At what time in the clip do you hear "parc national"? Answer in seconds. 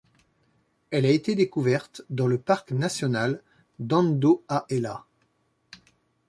2.39-3.43